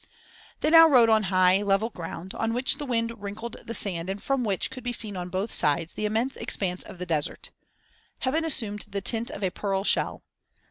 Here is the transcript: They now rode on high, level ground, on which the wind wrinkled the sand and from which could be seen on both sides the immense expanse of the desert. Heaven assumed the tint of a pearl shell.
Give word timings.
They 0.61 0.71
now 0.71 0.87
rode 0.89 1.09
on 1.09 1.21
high, 1.29 1.61
level 1.61 1.91
ground, 1.91 2.33
on 2.33 2.55
which 2.55 2.79
the 2.79 2.87
wind 2.87 3.13
wrinkled 3.21 3.57
the 3.63 3.75
sand 3.75 4.09
and 4.09 4.19
from 4.23 4.43
which 4.43 4.71
could 4.71 4.83
be 4.83 4.91
seen 4.93 5.15
on 5.15 5.29
both 5.29 5.51
sides 5.53 5.93
the 5.93 6.07
immense 6.07 6.35
expanse 6.35 6.81
of 6.81 6.97
the 6.97 7.05
desert. 7.05 7.51
Heaven 8.21 8.43
assumed 8.43 8.87
the 8.89 9.01
tint 9.01 9.29
of 9.29 9.43
a 9.43 9.51
pearl 9.51 9.83
shell. 9.83 10.23